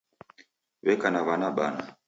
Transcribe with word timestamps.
W'eka 0.85 1.07
na 1.11 1.21
w'ana 1.27 1.49
bana. 1.57 1.83